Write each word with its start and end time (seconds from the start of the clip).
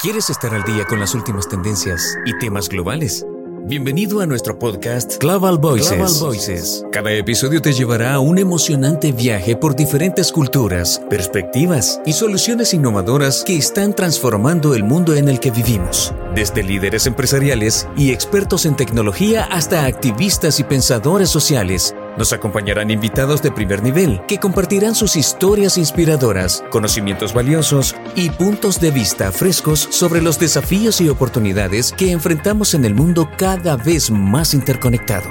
¿Quieres 0.00 0.30
estar 0.30 0.54
al 0.54 0.64
día 0.64 0.84
con 0.84 0.98
las 0.98 1.14
últimas 1.14 1.48
tendencias 1.48 2.18
y 2.24 2.36
temas 2.38 2.68
globales? 2.68 3.24
Bienvenido 3.64 4.20
a 4.20 4.26
nuestro 4.26 4.58
podcast 4.58 5.22
Global 5.22 5.58
Voices. 5.58 6.18
Voices. 6.18 6.84
Cada 6.90 7.12
episodio 7.12 7.62
te 7.62 7.72
llevará 7.72 8.14
a 8.14 8.18
un 8.18 8.38
emocionante 8.38 9.12
viaje 9.12 9.54
por 9.54 9.76
diferentes 9.76 10.32
culturas, 10.32 11.00
perspectivas 11.08 12.00
y 12.04 12.12
soluciones 12.12 12.74
innovadoras 12.74 13.44
que 13.46 13.56
están 13.56 13.94
transformando 13.94 14.74
el 14.74 14.82
mundo 14.82 15.14
en 15.14 15.28
el 15.28 15.38
que 15.38 15.52
vivimos. 15.52 16.12
Desde 16.34 16.64
líderes 16.64 17.06
empresariales 17.06 17.86
y 17.96 18.10
expertos 18.10 18.66
en 18.66 18.74
tecnología 18.74 19.44
hasta 19.44 19.86
activistas 19.86 20.58
y 20.58 20.64
pensadores 20.64 21.30
sociales, 21.30 21.94
nos 22.16 22.32
acompañarán 22.32 22.90
invitados 22.90 23.42
de 23.42 23.50
primer 23.50 23.82
nivel 23.82 24.20
que 24.26 24.38
compartirán 24.38 24.94
sus 24.94 25.16
historias 25.16 25.78
inspiradoras, 25.78 26.64
conocimientos 26.70 27.32
valiosos 27.32 27.94
y 28.14 28.30
puntos 28.30 28.80
de 28.80 28.90
vista 28.90 29.32
frescos 29.32 29.88
sobre 29.90 30.22
los 30.22 30.38
desafíos 30.38 31.00
y 31.00 31.08
oportunidades 31.08 31.92
que 31.92 32.10
enfrentamos 32.12 32.74
en 32.74 32.84
el 32.84 32.94
mundo 32.94 33.28
cada 33.36 33.76
vez 33.76 34.10
más 34.10 34.54
interconectado. 34.54 35.30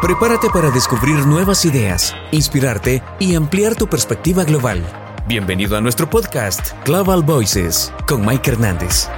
Prepárate 0.00 0.48
para 0.50 0.70
descubrir 0.70 1.26
nuevas 1.26 1.64
ideas, 1.64 2.14
inspirarte 2.30 3.02
y 3.18 3.34
ampliar 3.34 3.74
tu 3.74 3.88
perspectiva 3.88 4.44
global. 4.44 4.82
Bienvenido 5.26 5.76
a 5.76 5.80
nuestro 5.80 6.08
podcast 6.08 6.72
Global 6.86 7.22
Voices 7.22 7.92
con 8.06 8.24
Mike 8.24 8.52
Hernández. 8.52 9.08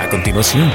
A 0.00 0.08
continuación, 0.10 0.68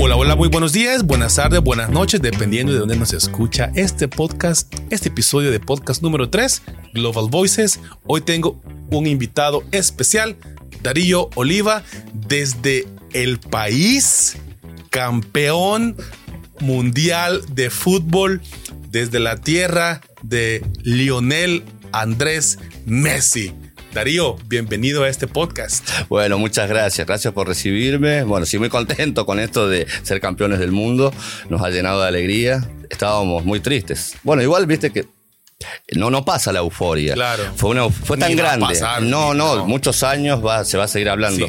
Hola, 0.00 0.14
hola, 0.14 0.36
muy 0.36 0.48
buenos 0.48 0.72
días, 0.72 1.04
buenas 1.04 1.34
tardes, 1.34 1.60
buenas 1.60 1.90
noches, 1.90 2.22
dependiendo 2.22 2.72
de 2.72 2.78
dónde 2.78 2.96
nos 2.96 3.12
escucha 3.12 3.72
este 3.74 4.06
podcast, 4.06 4.72
este 4.90 5.08
episodio 5.08 5.50
de 5.50 5.58
podcast 5.58 6.02
número 6.02 6.30
3, 6.30 6.62
Global 6.94 7.26
Voices. 7.28 7.80
Hoy 8.06 8.20
tengo 8.20 8.62
un 8.90 9.08
invitado 9.08 9.64
especial, 9.72 10.36
Darío 10.82 11.30
Oliva, 11.34 11.82
desde 12.12 12.86
el 13.12 13.40
país 13.40 14.36
campeón 14.90 15.96
mundial 16.60 17.42
de 17.52 17.68
fútbol, 17.68 18.40
desde 18.90 19.18
la 19.18 19.36
tierra 19.36 20.00
de 20.22 20.64
Lionel 20.84 21.64
Andrés 21.90 22.60
Messi. 22.86 23.52
Darío, 23.98 24.36
bienvenido 24.46 25.02
a 25.02 25.08
este 25.08 25.26
podcast. 25.26 25.84
Bueno, 26.08 26.38
muchas 26.38 26.68
gracias. 26.68 27.04
Gracias 27.04 27.34
por 27.34 27.48
recibirme. 27.48 28.22
Bueno, 28.22 28.46
sí, 28.46 28.56
muy 28.56 28.68
contento 28.68 29.26
con 29.26 29.40
esto 29.40 29.68
de 29.68 29.88
ser 30.04 30.20
campeones 30.20 30.60
del 30.60 30.70
mundo. 30.70 31.12
Nos 31.48 31.62
ha 31.62 31.70
llenado 31.70 32.02
de 32.02 32.06
alegría. 32.06 32.70
Estábamos 32.90 33.44
muy 33.44 33.58
tristes. 33.58 34.14
Bueno, 34.22 34.40
igual 34.40 34.66
viste 34.66 34.90
que 34.90 35.08
no, 35.96 36.10
no 36.10 36.24
pasa 36.24 36.52
la 36.52 36.60
euforia. 36.60 37.14
Claro. 37.14 37.42
Fue, 37.56 37.70
una, 37.70 37.88
fue 37.88 38.16
tan 38.16 38.36
grande. 38.36 38.78
no, 39.02 39.34
no, 39.34 39.66
muchos 39.66 40.04
años 40.04 40.44
va, 40.44 40.64
se 40.64 40.78
va 40.78 40.84
a 40.84 40.88
seguir 40.88 41.08
hablando. 41.08 41.48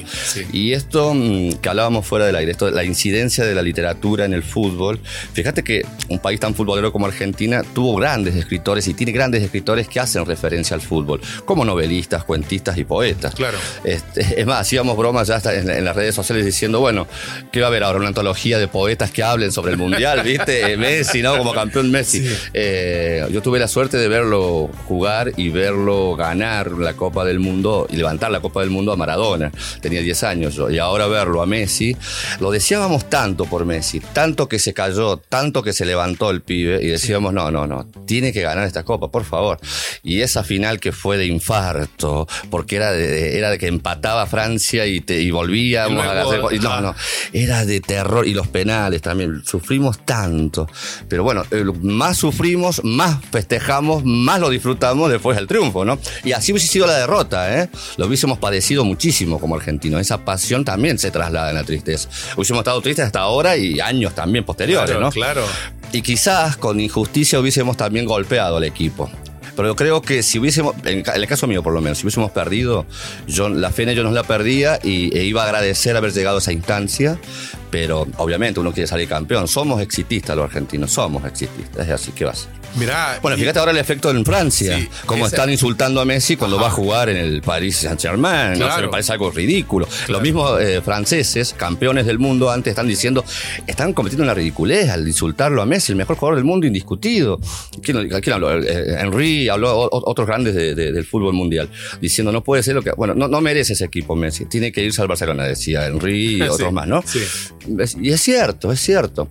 Y 0.51 0.73
esto 0.73 1.13
mm, 1.13 1.55
que 1.55 1.69
hablábamos 1.69 2.07
fuera 2.07 2.25
del 2.25 2.35
aire, 2.35 2.51
esto, 2.51 2.71
la 2.71 2.83
incidencia 2.83 3.45
de 3.45 3.53
la 3.53 3.61
literatura 3.61 4.25
en 4.25 4.33
el 4.33 4.41
fútbol. 4.41 4.99
Fíjate 5.33 5.63
que 5.63 5.85
un 6.07 6.17
país 6.17 6.39
tan 6.39 6.55
futbolero 6.55 6.91
como 6.91 7.05
Argentina 7.05 7.61
tuvo 7.75 7.97
grandes 7.97 8.35
escritores 8.35 8.87
y 8.87 8.95
tiene 8.95 9.11
grandes 9.11 9.43
escritores 9.43 9.87
que 9.87 9.99
hacen 9.99 10.25
referencia 10.25 10.73
al 10.73 10.81
fútbol, 10.81 11.21
como 11.45 11.63
novelistas, 11.63 12.23
cuentistas 12.23 12.77
y 12.79 12.85
poetas. 12.85 13.35
Claro. 13.35 13.59
Este, 13.83 14.41
es 14.41 14.47
más, 14.47 14.61
hacíamos 14.61 14.97
bromas 14.97 15.27
ya 15.27 15.35
hasta 15.35 15.53
en, 15.53 15.85
las 15.85 15.95
redes 15.95 16.15
sociales 16.15 16.45
diciendo, 16.45 16.79
bueno, 16.79 17.07
¿qué 17.51 17.59
va 17.59 17.67
a 17.67 17.69
haber 17.69 17.83
ahora? 17.83 17.99
Una 17.99 18.07
antología 18.07 18.57
de 18.57 18.67
poetas 18.67 19.11
que 19.11 19.21
hablen 19.21 19.51
sobre 19.51 19.71
el 19.71 19.77
Mundial, 19.77 20.23
¿viste? 20.23 20.77
Messi, 20.77 21.21
¿no? 21.21 21.37
Como 21.37 21.53
campeón 21.53 21.91
Messi. 21.91 22.25
Eh, 22.53 23.27
yo 23.31 23.41
tuve 23.41 23.59
la 23.59 23.67
suerte 23.67 23.98
de 23.99 24.07
verlo 24.07 24.69
jugar 24.87 25.33
y 25.37 25.49
verlo 25.49 26.15
ganar 26.15 26.71
la 26.71 26.93
Copa 26.93 27.23
del 27.25 27.39
Mundo 27.39 27.87
y 27.89 27.97
levantar 27.97 28.31
la 28.31 28.39
Copa 28.39 28.61
del 28.61 28.69
Mundo 28.69 28.91
a 28.91 28.95
Maradona. 28.95 29.51
Tenía 29.81 30.01
10 30.01 30.23
años 30.23 30.55
yo. 30.55 30.69
Y 30.69 30.79
ahora 30.79 31.07
verlo 31.07 31.41
a 31.41 31.45
Messi, 31.45 31.95
lo 32.39 32.51
deseábamos 32.51 33.09
tanto 33.09 33.45
por 33.45 33.65
Messi, 33.65 33.99
tanto 33.99 34.47
que 34.47 34.59
se 34.59 34.73
cayó, 34.73 35.17
tanto 35.17 35.61
que 35.61 35.73
se 35.73 35.85
levantó 35.85 36.31
el 36.31 36.41
pibe 36.41 36.81
y 36.81 36.87
decíamos, 36.87 37.33
no, 37.33 37.51
no, 37.51 37.67
no, 37.67 37.85
tiene 38.05 38.33
que 38.33 38.41
ganar 38.41 38.65
esta 38.65 38.83
Copa, 38.83 39.09
por 39.09 39.25
favor. 39.25 39.59
Y 40.03 40.21
esa 40.21 40.43
final 40.43 40.79
que 40.79 40.91
fue 40.91 41.17
de 41.17 41.25
infarto, 41.25 42.27
porque 42.49 42.77
era 42.77 42.91
de, 42.91 43.37
era 43.37 43.49
de 43.51 43.57
que 43.57 43.67
empataba 43.67 44.25
Francia 44.25 44.85
y, 44.85 45.01
te, 45.01 45.21
y 45.21 45.31
volvíamos 45.31 46.03
a 46.03 46.21
hacer... 46.21 46.61
no, 46.61 46.81
no, 46.81 46.95
era 47.33 47.65
de 47.65 47.81
terror. 47.81 48.27
Y 48.27 48.33
los 48.33 48.47
penales 48.47 49.01
también, 49.01 49.43
sufrimos 49.45 50.05
tanto. 50.05 50.67
Pero 51.07 51.23
bueno, 51.23 51.43
eh, 51.51 51.63
más 51.81 52.17
sufrimos, 52.17 52.81
más 52.83 53.23
festejamos 53.31 53.88
más 54.03 54.39
lo 54.39 54.49
disfrutamos 54.49 55.11
después 55.11 55.37
del 55.37 55.47
triunfo, 55.47 55.85
¿no? 55.85 55.99
Y 56.23 56.31
así 56.31 56.51
hubiese 56.51 56.67
sido 56.67 56.87
la 56.87 56.97
derrota, 56.97 57.61
¿eh? 57.61 57.69
Lo 57.97 58.07
hubiésemos 58.07 58.37
padecido 58.37 58.85
muchísimo 58.85 59.39
como 59.39 59.55
argentinos. 59.55 60.01
Esa 60.01 60.23
pasión 60.25 60.65
también 60.65 60.97
se 60.99 61.11
traslada 61.11 61.49
en 61.49 61.55
la 61.55 61.63
tristeza. 61.63 62.09
Hubiésemos 62.35 62.61
estado 62.61 62.81
tristes 62.81 63.05
hasta 63.05 63.19
ahora 63.19 63.57
y 63.57 63.79
años 63.79 64.15
también 64.15 64.45
posteriores, 64.45 64.91
claro, 64.91 65.05
¿no? 65.05 65.11
Claro. 65.11 65.43
Y 65.91 66.01
quizás 66.01 66.57
con 66.57 66.79
injusticia 66.79 67.39
hubiésemos 67.39 67.77
también 67.77 68.05
golpeado 68.05 68.57
al 68.57 68.63
equipo. 68.63 69.09
Pero 69.55 69.67
yo 69.67 69.75
creo 69.75 70.01
que 70.01 70.23
si 70.23 70.39
hubiésemos, 70.39 70.73
en 70.85 71.03
el 71.05 71.27
caso 71.27 71.45
mío 71.45 71.61
por 71.61 71.73
lo 71.73 71.81
menos, 71.81 71.97
si 71.97 72.05
hubiésemos 72.05 72.31
perdido, 72.31 72.85
yo, 73.27 73.49
la 73.49 73.71
fe 73.71 73.83
en 73.83 73.89
ellos 73.89 74.05
nos 74.05 74.13
la 74.13 74.23
perdía 74.23 74.79
y 74.81 75.13
e 75.17 75.25
iba 75.25 75.41
a 75.41 75.45
agradecer 75.45 75.97
haber 75.97 76.13
llegado 76.13 76.37
a 76.37 76.39
esa 76.39 76.53
instancia, 76.53 77.19
pero 77.69 78.07
obviamente 78.17 78.59
uno 78.59 78.71
quiere 78.71 78.87
salir 78.87 79.07
campeón. 79.07 79.47
Somos 79.47 79.81
exitistas 79.81 80.35
los 80.35 80.45
argentinos, 80.45 80.91
somos 80.91 81.25
exitistas, 81.25 81.87
es 81.87 81.93
así 81.93 82.11
que 82.11 82.25
va 82.25 82.31
a 82.31 82.35
ser. 82.35 82.59
Mira, 82.77 83.19
bueno, 83.21 83.35
fíjate 83.37 83.57
ahora 83.59 83.71
el 83.71 83.77
efecto 83.77 84.11
en 84.11 84.23
Francia, 84.23 84.79
cómo 85.05 85.25
están 85.25 85.49
insultando 85.49 86.01
a 86.01 86.05
Messi 86.05 86.35
cuando 86.35 86.59
va 86.59 86.67
a 86.67 86.71
jugar 86.71 87.09
en 87.09 87.17
el 87.17 87.41
Paris 87.41 87.77
Saint-Germain, 87.77 88.59
me 88.59 88.87
parece 88.89 89.11
algo 89.11 89.31
ridículo. 89.31 89.87
Los 90.07 90.21
mismos 90.21 90.61
eh, 90.61 90.81
franceses, 90.81 91.53
campeones 91.57 92.05
del 92.05 92.19
mundo 92.19 92.51
antes, 92.51 92.71
están 92.71 92.87
diciendo, 92.87 93.25
están 93.65 93.93
cometiendo 93.93 94.23
una 94.23 94.33
ridiculez 94.33 94.89
al 94.89 95.07
insultarlo 95.07 95.61
a 95.61 95.65
Messi, 95.65 95.93
el 95.93 95.97
mejor 95.97 96.17
jugador 96.17 96.35
del 96.35 96.45
mundo 96.45 96.67
indiscutido. 96.67 97.39
¿Quién, 97.81 98.07
quién 98.07 98.33
habló? 98.33 98.61
Eh, 98.61 98.97
Henry 98.99 99.49
habló 99.49 99.89
otros 99.91 100.27
grandes 100.27 100.53
del 100.53 101.05
fútbol 101.05 101.33
mundial, 101.33 101.69
diciendo, 101.99 102.31
no 102.31 102.43
puede 102.43 102.61
ser 102.61 102.75
lo 102.75 102.83
que... 102.83 102.91
Bueno, 102.91 103.15
no, 103.15 103.27
no 103.27 103.41
merece 103.41 103.73
ese 103.73 103.85
equipo 103.85 104.15
Messi, 104.15 104.45
tiene 104.45 104.71
que 104.71 104.83
irse 104.83 105.01
al 105.01 105.07
Barcelona, 105.07 105.45
decía 105.45 105.87
Henry 105.87 106.37
y 106.37 106.41
otros 106.49 106.71
más, 106.71 106.87
¿no? 106.87 107.01
Sí. 107.05 107.19
Y 107.67 108.11
es 108.11 108.21
cierto, 108.21 108.71
es 108.71 108.79
cierto. 108.79 109.29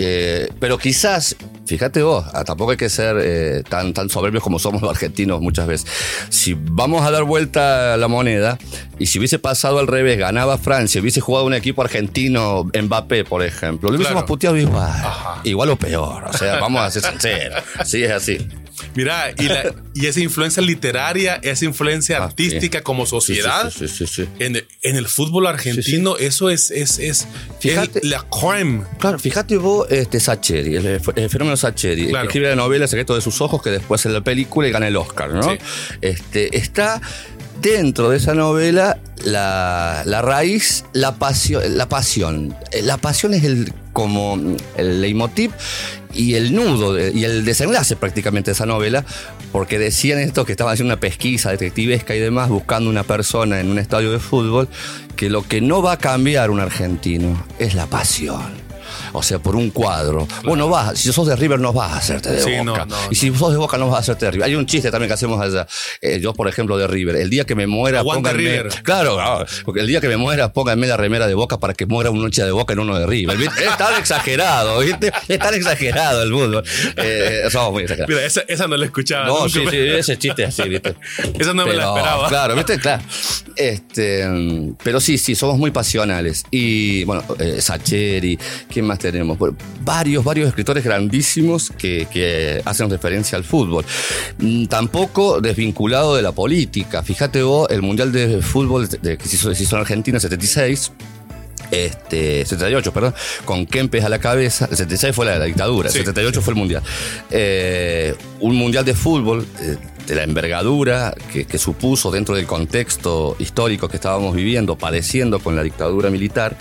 Eh, 0.00 0.48
pero 0.60 0.78
quizás, 0.78 1.34
fíjate 1.66 2.02
vos, 2.04 2.24
ah, 2.32 2.44
tampoco 2.44 2.70
hay 2.70 2.76
que 2.76 2.88
ser 2.88 3.16
eh, 3.20 3.64
tan, 3.68 3.92
tan 3.92 4.08
soberbios 4.08 4.44
como 4.44 4.60
somos 4.60 4.80
los 4.80 4.88
argentinos 4.88 5.40
muchas 5.40 5.66
veces. 5.66 5.90
Si 6.28 6.54
vamos 6.56 7.04
a 7.04 7.10
dar 7.10 7.24
vuelta 7.24 7.94
a 7.94 7.96
la 7.96 8.06
moneda 8.06 8.58
y 9.00 9.06
si 9.06 9.18
hubiese 9.18 9.40
pasado 9.40 9.80
al 9.80 9.88
revés, 9.88 10.16
ganaba 10.16 10.56
Francia, 10.56 11.00
hubiese 11.00 11.20
jugado 11.20 11.46
un 11.46 11.54
equipo 11.54 11.82
argentino, 11.82 12.70
Mbappé, 12.80 13.24
por 13.24 13.42
ejemplo, 13.42 13.90
lo 13.90 13.96
hubiésemos 13.96 14.22
puteado 14.22 14.56
igual. 14.56 14.92
Igual 15.42 15.70
o 15.70 15.76
peor. 15.76 16.26
O 16.28 16.32
sea, 16.32 16.60
vamos 16.60 16.80
a 16.80 16.90
ser 16.92 17.02
sinceros. 17.02 17.64
Sí, 17.84 18.04
es 18.04 18.12
así. 18.12 18.38
Mira, 18.94 19.32
y, 19.94 20.06
esa 20.06 20.20
influencia 20.20 20.62
literaria, 20.62 21.36
esa 21.42 21.64
influencia 21.64 22.18
ah, 22.18 22.24
artística 22.24 22.82
como 22.82 23.06
sociedad 23.06 23.72
en, 24.38 24.56
el 24.82 25.08
fútbol 25.08 25.46
argentino, 25.46 26.16
eso 26.16 26.50
es, 26.50 26.70
es, 26.70 26.98
es 26.98 27.26
fíjate, 27.60 28.00
la 28.04 28.24
crime. 28.28 28.84
Claro, 28.98 29.18
fíjate 29.18 29.56
vos, 29.56 29.86
este 29.90 30.20
Sacheri, 30.20 30.76
el, 30.76 31.00
fenómeno 31.00 31.56
Sacheri, 31.56 32.12
escribe 32.14 32.48
la 32.48 32.56
novela 32.56 32.86
Secreto 32.86 33.14
de 33.14 33.20
sus 33.20 33.40
ojos, 33.40 33.62
que 33.62 33.70
después 33.70 34.04
en 34.06 34.12
la 34.12 34.22
película 34.22 34.68
y 34.68 34.70
gana 34.70 34.88
el 34.88 34.96
Oscar, 34.96 35.30
¿no? 35.30 35.56
Este, 36.00 36.56
está 36.56 37.00
dentro 37.60 38.10
de 38.10 38.18
esa 38.18 38.34
novela 38.34 38.98
la, 39.24 40.02
la 40.04 40.22
raíz, 40.22 40.84
la 40.92 41.16
pasión, 41.16 41.76
la 41.76 41.88
pasión. 41.88 42.56
La 42.82 42.96
pasión 42.98 43.34
es 43.34 43.44
el 43.44 43.72
como 43.92 44.38
el 44.76 45.00
leitmotiv 45.00 45.50
y 46.18 46.34
el 46.34 46.52
nudo 46.52 46.98
y 46.98 47.24
el 47.24 47.44
desenlace 47.44 47.94
prácticamente 47.94 48.50
de 48.50 48.52
esa 48.52 48.66
novela, 48.66 49.04
porque 49.52 49.78
decían 49.78 50.18
esto 50.18 50.44
que 50.44 50.52
estaban 50.52 50.74
haciendo 50.74 50.92
una 50.92 51.00
pesquisa 51.00 51.50
detectivesca 51.50 52.14
y 52.16 52.18
demás, 52.18 52.48
buscando 52.48 52.90
una 52.90 53.04
persona 53.04 53.60
en 53.60 53.70
un 53.70 53.78
estadio 53.78 54.10
de 54.10 54.18
fútbol, 54.18 54.68
que 55.14 55.30
lo 55.30 55.46
que 55.46 55.60
no 55.60 55.80
va 55.80 55.92
a 55.92 55.98
cambiar 55.98 56.50
un 56.50 56.58
argentino 56.58 57.46
es 57.60 57.74
la 57.74 57.86
pasión 57.86 58.67
o 59.12 59.22
sea, 59.22 59.38
por 59.38 59.56
un 59.56 59.70
cuadro. 59.70 60.26
Bueno, 60.44 60.68
vas, 60.68 60.98
si 60.98 61.12
sos 61.12 61.26
de 61.26 61.36
River 61.36 61.60
no 61.60 61.72
vas 61.72 61.92
a 61.92 61.96
hacerte 61.98 62.30
de 62.30 62.62
Boca. 62.62 62.86
y 63.10 63.14
si 63.14 63.34
sos 63.34 63.52
de 63.52 63.58
Boca 63.58 63.78
no 63.78 63.88
vas 63.88 63.96
a 63.96 64.00
hacerte 64.00 64.26
de 64.26 64.30
River. 64.32 64.46
Hay 64.46 64.54
un 64.54 64.66
chiste 64.66 64.90
también 64.90 65.08
que 65.08 65.14
hacemos 65.14 65.40
allá. 65.40 65.66
Eh, 66.00 66.20
yo, 66.20 66.34
por 66.34 66.48
ejemplo, 66.48 66.76
de 66.76 66.86
River. 66.86 67.16
El 67.16 67.30
día 67.30 67.44
que 67.44 67.54
me 67.54 67.66
muera, 67.66 68.00
Aguanta 68.00 68.32
River. 68.32 68.68
Claro, 68.82 69.18
porque 69.64 69.80
el 69.80 69.86
día 69.86 70.00
que 70.00 70.08
me 70.08 70.16
muera, 70.16 70.52
pónganme 70.52 70.86
la 70.86 70.96
remera 70.96 71.26
de 71.26 71.34
Boca 71.34 71.58
para 71.58 71.74
que 71.74 71.86
muera 71.86 72.10
un 72.10 72.22
noche 72.22 72.44
de 72.44 72.50
Boca 72.50 72.72
en 72.72 72.80
uno 72.80 72.98
de 72.98 73.06
River. 73.06 73.38
Es 73.40 73.76
tan 73.76 73.94
exagerado, 73.98 74.80
¿viste? 74.80 75.12
Es 75.28 75.38
tan 75.38 75.54
exagerado 75.54 76.22
el 76.22 76.30
mundo. 76.30 76.62
Eh, 76.96 77.44
somos 77.50 77.72
muy 77.72 77.82
exagerados. 77.84 78.08
Mira, 78.08 78.24
esa, 78.24 78.42
esa 78.48 78.66
no 78.66 78.76
la 78.76 78.86
escuchaba. 78.86 79.26
No, 79.26 79.48
sí, 79.48 79.64
sí, 79.70 79.76
ese 79.76 80.18
chiste 80.18 80.44
así, 80.44 80.68
¿viste? 80.68 80.94
esa 81.38 81.54
no 81.54 81.66
me 81.66 81.74
la 81.74 81.88
esperaba. 81.88 82.28
Claro, 82.28 82.54
¿viste? 82.54 82.78
Claro. 82.78 83.02
Este, 83.56 84.24
pero 84.82 85.00
sí, 85.00 85.18
sí, 85.18 85.34
somos 85.34 85.58
muy 85.58 85.70
pasionales. 85.70 86.44
Y 86.50 87.04
bueno, 87.04 87.24
eh, 87.38 87.60
Sacheri, 87.60 88.38
¿quién 88.70 88.86
más? 88.86 88.97
Más 88.98 89.12
tenemos? 89.12 89.38
Bueno, 89.38 89.56
varios, 89.84 90.24
varios 90.24 90.48
escritores 90.48 90.84
grandísimos 90.84 91.70
que, 91.70 92.06
que 92.12 92.60
hacen 92.64 92.90
referencia 92.90 93.36
al 93.38 93.44
fútbol. 93.44 93.84
Mm, 94.38 94.66
Tampoco 94.66 95.40
desvinculado 95.40 96.16
de 96.16 96.22
la 96.22 96.32
política. 96.32 97.02
Fíjate 97.02 97.42
vos, 97.42 97.68
el 97.70 97.82
Mundial 97.82 98.12
de 98.12 98.42
Fútbol 98.42 98.88
de- 98.88 99.16
que 99.18 99.28
se 99.28 99.36
hizo, 99.36 99.54
se 99.54 99.62
hizo 99.62 99.76
en 99.76 99.80
Argentina 99.82 100.16
en 100.16 100.20
76, 100.20 100.92
este, 101.70 102.44
78, 102.46 102.92
perdón, 102.92 103.14
con 103.44 103.66
Kempes 103.66 104.04
a 104.04 104.08
la 104.08 104.18
cabeza. 104.18 104.64
El 104.70 104.76
76 104.76 105.14
fue 105.14 105.26
la, 105.26 105.38
la 105.38 105.44
dictadura, 105.44 105.90
Sí, 105.90 105.98
el 105.98 106.04
78 106.06 106.40
fue 106.42 106.52
el 106.54 106.58
mundial. 106.58 106.82
Eh, 107.30 108.14
un 108.40 108.56
mundial 108.56 108.84
de 108.84 108.94
fútbol 108.94 109.46
eh, 109.60 109.76
de 110.06 110.14
la 110.14 110.22
envergadura 110.22 111.14
que, 111.32 111.44
que 111.44 111.58
supuso 111.58 112.10
dentro 112.10 112.34
del 112.34 112.46
contexto 112.46 113.36
histórico 113.38 113.88
que 113.88 113.96
estábamos 113.96 114.34
viviendo, 114.34 114.76
padeciendo 114.78 115.38
con 115.40 115.54
la 115.56 115.62
dictadura 115.62 116.08
militar. 116.08 116.56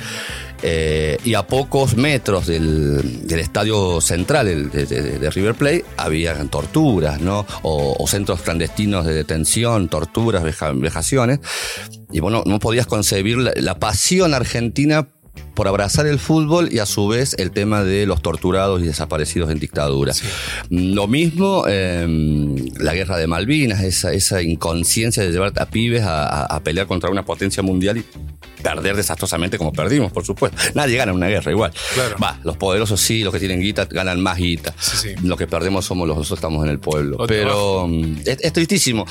Eh, 0.62 1.18
y 1.24 1.34
a 1.36 1.44
pocos 1.44 1.96
metros 1.96 2.48
del, 2.48 3.28
del 3.28 3.40
estadio 3.40 4.02
central 4.02 4.70
de, 4.72 4.86
de- 4.86 5.20
de 5.20 5.30
River 5.30 5.56
Plate 5.56 5.86
había 5.98 6.36
torturas, 6.50 7.20
¿no? 7.22 7.46
O, 7.64 7.96
o 8.00 8.08
centros 8.08 8.42
clandestinos 8.42 9.06
de 9.06 9.14
detención, 9.14 9.90
torturas, 9.90 10.44
veja- 10.44 10.72
vejaciones. 10.74 11.40
Y 12.12 12.20
bueno, 12.22 12.44
no 12.46 12.60
podías 12.60 12.88
concebir 12.88 13.38
la 13.38 13.80
pasión 13.80 14.34
argentina 14.34 15.08
por 15.54 15.68
abrazar 15.68 16.06
el 16.08 16.20
fútbol 16.20 16.70
y 16.72 16.80
a 16.80 16.86
su 16.86 17.08
vez 17.08 17.36
el 17.40 17.52
tema 17.52 17.84
de 17.84 18.06
los 18.06 18.22
torturados 18.22 18.82
y 18.82 18.86
desaparecidos 18.86 19.50
en 19.52 19.60
dictadura. 19.60 20.14
Lo 20.70 21.08
mismo 21.08 21.64
eh, 21.68 22.06
la 22.80 22.94
guerra 22.94 23.18
de 23.18 23.28
Malvinas, 23.28 23.82
esa, 23.84 24.14
esa 24.14 24.42
inconsciencia 24.42 25.24
de 25.24 25.32
llevar 25.32 25.54
a 25.58 25.66
pibes 25.66 26.04
a, 26.04 26.26
a- 26.28 26.46
a 26.58 26.60
pelear 26.62 26.86
contra 26.88 27.10
una 27.10 27.26
potencia 27.26 27.64
mundial 27.64 27.98
y 27.98 28.06
perder 28.62 28.96
desastrosamente 28.96 29.58
como 29.58 29.72
perdimos, 29.74 30.12
por 30.12 30.26
supuesto. 30.26 30.58
Nadie 30.76 30.98
gana 30.98 31.14
una 31.14 31.28
guerra 31.28 31.52
igual. 31.52 31.72
Claro. 31.94 32.16
Va, 32.22 32.40
los 32.44 32.58
poderosos 32.58 33.00
sí, 33.00 33.24
los 33.24 33.34
que 33.34 33.40
tienen 33.40 33.60
guita 33.62 33.86
ganan 33.86 34.22
más 34.22 34.38
guita. 34.38 34.74
Sí, 34.80 34.98
sí. 34.98 35.10
Lo 35.24 35.38
que 35.38 35.48
perdemos 35.48 35.86
somos 35.86 36.08
los 36.08 36.18
nosotros 36.18 36.38
estamos 36.40 36.64
en 36.66 36.72
el 36.72 36.80
pueblo. 36.80 37.18
Pero 37.28 37.88
mm, 37.88 38.18
es, 38.26 38.38
es 38.42 38.54
tristísimo. 38.54 39.06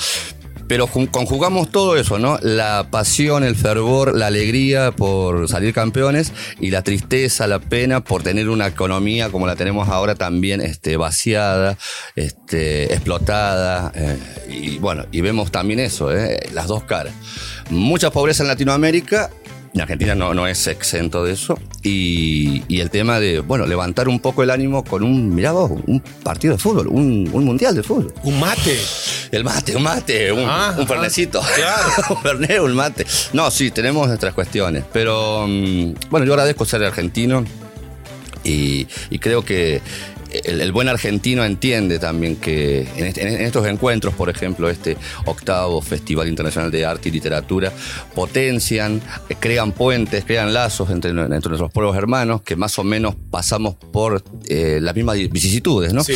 Pero 0.69 0.87
conjugamos 0.87 1.71
todo 1.71 1.97
eso, 1.97 2.19
¿no? 2.19 2.39
La 2.43 2.89
pasión, 2.91 3.45
el 3.45 3.55
fervor, 3.57 4.17
la 4.17 4.27
alegría 4.27 4.91
por 4.91 5.49
salir 5.49 5.73
campeones 5.73 6.33
y 6.61 6.71
la 6.71 6.83
tristeza, 6.83 7.47
la 7.47 7.61
pena 7.61 8.03
por 8.03 8.23
tener 8.23 8.49
una 8.49 8.67
economía 8.67 9.31
como 9.31 9.47
la 9.47 9.57
tenemos 9.57 9.89
ahora 9.89 10.15
también 10.15 10.61
este, 10.61 10.97
vaciada, 10.97 11.79
este, 12.17 12.93
explotada. 12.93 13.93
eh, 13.95 14.19
y 14.49 14.79
bueno, 14.79 15.07
y 15.13 15.21
vemos 15.21 15.51
también 15.51 15.81
eso, 15.81 16.13
¿eh? 16.17 16.39
las 16.53 16.67
dos 16.67 16.85
caras. 16.85 17.15
Mucha 17.71 18.11
pobreza 18.11 18.43
en 18.43 18.49
Latinoamérica. 18.49 19.31
En 19.77 19.83
Argentina 19.83 20.15
no, 20.15 20.33
no 20.33 20.47
es 20.47 20.67
exento 20.69 21.23
de 21.23 21.35
eso. 21.35 21.59
Y, 21.83 22.63
y 22.67 22.81
el 22.81 22.89
tema 22.89 23.21
de, 23.21 23.41
bueno, 23.41 23.67
levantar 23.67 24.09
un 24.09 24.21
poco 24.21 24.43
el 24.43 24.49
ánimo 24.49 24.83
con 24.83 25.03
un, 25.03 25.35
mirá 25.35 25.53
vos, 25.53 25.71
un 25.87 26.01
partido 26.23 26.55
de 26.55 26.59
fútbol, 26.59 26.87
un, 26.89 27.29
un 27.31 27.45
mundial 27.45 27.75
de 27.77 27.83
fútbol. 27.83 28.11
Un 28.23 28.41
mate. 28.41 28.79
El 29.31 29.45
mate, 29.45 29.77
un 29.77 29.83
mate, 29.83 30.33
un, 30.33 30.47
Ah, 30.49 30.75
un 30.79 30.87
fernecito. 30.87 31.43
claro. 31.55 31.91
un 32.17 32.23
fernet, 32.23 32.59
un 32.61 32.75
mate. 32.75 33.07
No, 33.35 33.51
sí, 33.51 33.71
tenemos 33.71 34.09
nuestras 34.09 34.33
cuestiones. 34.33 34.83
Pero 34.95 35.45
mm, 35.47 35.93
bueno, 36.09 36.25
yo 36.25 36.33
agradezco 36.33 36.65
ser 36.65 36.83
argentino 36.83 37.45
y, 38.45 38.87
y 39.11 39.19
creo 39.19 39.45
que 39.45 39.83
el, 40.31 40.73
buen 40.73 40.89
argentino 40.89 41.45
entiende 41.45 41.99
también 41.99 42.37
que 42.37 42.87
en, 42.97 43.07
estos 43.07 43.67
encuentros, 43.67 44.15
por 44.15 44.29
ejemplo, 44.29 44.69
este 44.69 44.97
octavo 45.25 45.81
Festival 45.81 46.29
Internacional 46.29 46.71
de 46.71 46.85
Arte 46.85 47.09
y 47.09 47.13
Literatura, 47.13 47.73
potencian, 48.15 49.01
crean 49.41 49.73
puentes, 49.73 50.25
crean 50.25 50.53
lazos 50.53 50.91
entre, 50.91 51.11
entre 51.11 51.29
nuestros 51.29 51.73
pueblos 51.73 51.97
hermanos, 51.97 52.43
que 52.43 52.57
más 52.57 52.79
o 52.79 52.85
menos 52.85 53.15
pasamos 53.31 53.75
por 53.75 54.23
eh, 54.49 54.79
las 54.81 54.95
mismas 54.95 55.17
vicisitudes, 55.31 55.93
¿no? 55.93 56.03
Sí. 56.03 56.15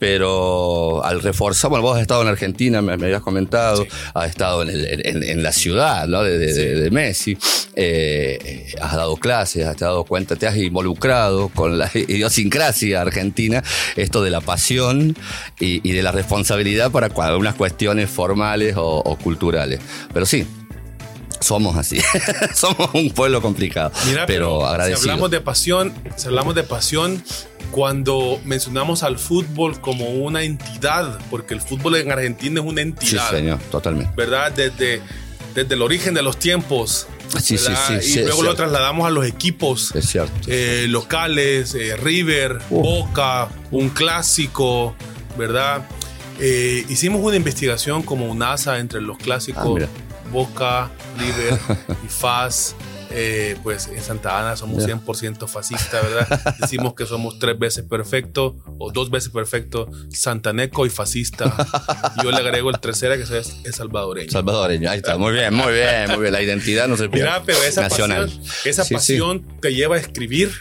Pero 0.00 1.04
al 1.04 1.20
reforzar, 1.22 1.68
bueno, 1.70 1.82
vos 1.82 1.94
has 1.96 2.02
estado 2.02 2.22
en 2.22 2.28
Argentina, 2.28 2.80
me, 2.80 2.96
me 2.96 3.04
habías 3.04 3.20
comentado, 3.20 3.86
has 4.14 4.30
estado 4.30 4.62
en, 4.62 4.70
el- 4.70 5.06
en- 5.06 5.22
en 5.22 5.42
la 5.42 5.52
ciudad 5.52 6.08
¿no? 6.08 6.22
de, 6.22 6.38
de- 6.38 6.52
de- 6.54 6.80
de 6.80 6.90
Messi, 6.90 7.36
eh, 7.76 8.72
has 8.80 8.96
dado 8.96 9.16
clases, 9.16 9.66
has 9.66 9.76
dado 9.76 10.04
cuenta, 10.04 10.36
te 10.36 10.46
has 10.46 10.56
involucrado 10.56 11.50
con 11.50 11.78
la 11.78 11.90
idiosincrasia 11.94 13.02
argentina, 13.02 13.62
esto 13.94 14.22
de 14.22 14.30
la 14.30 14.40
pasión 14.40 15.14
y, 15.60 15.86
y 15.88 15.92
de 15.92 16.02
la 16.02 16.12
responsabilidad 16.12 16.90
para 16.90 17.08
algunas 17.28 17.54
cuestiones 17.54 18.08
formales 18.08 18.76
o, 18.78 19.02
o 19.04 19.16
culturales. 19.16 19.80
Pero 20.14 20.24
sí. 20.24 20.46
Somos 21.40 21.76
así. 21.76 21.98
Somos 22.54 22.90
un 22.94 23.10
pueblo 23.10 23.40
complicado. 23.42 23.92
Mira, 24.06 24.26
pero, 24.26 24.58
pero, 24.58 24.66
agradecido. 24.66 24.98
si 25.02 25.08
hablamos 25.10 25.30
de 25.30 25.40
pasión, 25.40 25.94
si 26.16 26.26
hablamos 26.28 26.54
de 26.54 26.62
pasión, 26.62 27.22
cuando 27.70 28.40
mencionamos 28.44 29.02
al 29.02 29.18
fútbol 29.18 29.80
como 29.80 30.08
una 30.10 30.42
entidad, 30.42 31.18
porque 31.30 31.54
el 31.54 31.60
fútbol 31.60 31.96
en 31.96 32.10
Argentina 32.12 32.60
es 32.60 32.66
una 32.66 32.82
Sí, 32.82 32.88
entidad, 32.88 33.30
señor, 33.30 33.58
totalmente. 33.70 34.12
¿verdad? 34.16 34.52
Desde, 34.52 35.00
desde 35.54 35.74
el 35.74 35.82
origen 35.82 36.14
de 36.14 36.22
los 36.22 36.36
tiempos. 36.38 37.06
Sí, 37.40 37.56
sí, 37.56 37.68
sí, 37.86 37.94
Y 37.94 38.02
sí, 38.02 38.20
luego 38.22 38.42
lo 38.42 38.54
trasladamos 38.56 39.06
a 39.06 39.10
los 39.10 39.24
equipos 39.24 39.94
Es 39.94 40.08
cierto. 40.08 40.32
eh, 40.48 40.86
locales, 40.88 41.74
eh, 41.76 41.96
River, 41.96 42.58
Uh. 42.70 42.82
Boca, 42.82 43.48
un 43.70 43.88
clásico, 43.90 44.96
¿verdad? 45.38 45.86
Eh, 46.40 46.84
hicimos 46.88 47.20
una 47.22 47.36
investigación 47.36 48.02
como 48.02 48.26
UNASA 48.26 48.78
entre 48.80 49.00
los 49.00 49.16
Ah, 49.20 49.22
clásicos 49.22 49.74
mira. 49.74 49.88
Boca, 50.30 50.90
River 51.18 51.58
y 52.04 52.08
FAS. 52.08 52.74
Eh, 53.12 53.56
pues 53.64 53.88
en 53.88 54.00
Santa 54.00 54.38
Ana 54.38 54.54
somos 54.56 54.86
Ya. 54.86 54.94
100% 54.94 55.48
fascistas, 55.48 56.00
¿verdad? 56.00 56.56
Decimos 56.60 56.94
que 56.94 57.06
somos 57.06 57.40
tres 57.40 57.58
veces 57.58 57.84
perfecto 57.84 58.56
o 58.78 58.92
dos 58.92 59.10
veces 59.10 59.30
perfecto, 59.30 59.90
santaneco 60.10 60.86
y 60.86 60.90
fascista. 60.90 61.52
Yo 62.22 62.30
le 62.30 62.36
agrego 62.36 62.70
el 62.70 62.78
tercera 62.78 63.16
que 63.16 63.24
es, 63.24 63.32
es 63.64 63.74
salvadoreño. 63.74 64.30
Salvadoreño, 64.30 64.88
ahí 64.88 64.98
está. 64.98 65.18
Muy 65.18 65.32
bien, 65.32 65.52
muy 65.52 65.72
bien, 65.72 66.06
muy 66.10 66.18
bien. 66.20 66.32
La 66.32 66.40
identidad 66.40 66.86
no 66.86 66.96
se 66.96 67.08
pierde. 67.08 67.28
Mira, 67.30 67.42
pero 67.44 67.60
esa 67.64 67.82
Nacional. 67.82 68.26
pasión, 68.26 68.44
esa 68.64 68.82
Sí, 68.84 68.88
sí. 68.90 68.94
pasión 68.94 69.44
te 69.60 69.74
lleva 69.74 69.96
a 69.96 69.98
escribir, 69.98 70.52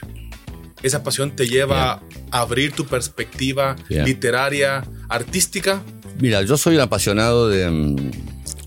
esa 0.82 1.04
pasión 1.04 1.36
te 1.36 1.48
lleva 1.48 2.02
a 2.32 2.40
abrir 2.40 2.72
tu 2.72 2.88
perspectiva 2.88 3.76
Bien. 3.90 4.06
literaria, 4.06 4.84
artística. 5.08 5.84
Mira, 6.18 6.42
yo 6.42 6.58
soy 6.58 6.76
un 6.78 6.82
apasionado 6.82 7.48
de, 7.48 7.70
mm, 7.70 8.12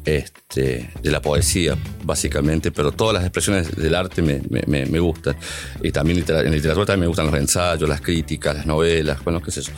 este, 0.04 0.90
de 1.02 1.10
la 1.10 1.20
poesía, 1.22 1.76
básicamente, 2.04 2.70
pero 2.72 2.92
todas 2.92 3.14
las 3.14 3.22
expresiones 3.24 3.74
del 3.76 3.94
arte 3.94 4.20
me, 4.22 4.40
me- 4.50 4.62
me- 4.66 4.86
me 4.86 4.98
gustan. 4.98 5.36
Y 5.82 5.90
también 5.92 6.18
litera- 6.18 6.40
en 6.42 6.50
literatura 6.52 6.86
también 6.86 7.00
me 7.02 7.06
gustan 7.08 7.26
los 7.26 7.34
ensayos, 7.34 7.88
las 7.88 8.00
críticas, 8.00 8.56
las 8.56 8.66
novelas, 8.66 9.22
bueno, 9.24 9.40
qué 9.40 9.50
sé 9.50 9.62
yo. 9.62 9.72